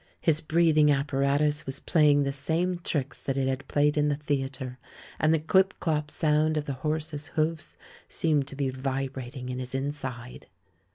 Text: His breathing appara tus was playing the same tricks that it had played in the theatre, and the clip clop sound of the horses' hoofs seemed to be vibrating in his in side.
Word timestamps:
His 0.19 0.41
breathing 0.41 0.87
appara 0.87 1.37
tus 1.37 1.67
was 1.67 1.79
playing 1.79 2.23
the 2.23 2.31
same 2.31 2.79
tricks 2.79 3.21
that 3.21 3.37
it 3.37 3.47
had 3.47 3.67
played 3.67 3.95
in 3.97 4.07
the 4.07 4.15
theatre, 4.15 4.79
and 5.19 5.31
the 5.31 5.37
clip 5.37 5.75
clop 5.79 6.09
sound 6.09 6.57
of 6.57 6.65
the 6.65 6.73
horses' 6.73 7.27
hoofs 7.27 7.77
seemed 8.09 8.47
to 8.47 8.55
be 8.55 8.71
vibrating 8.71 9.49
in 9.49 9.59
his 9.59 9.75
in 9.75 9.91
side. 9.91 10.47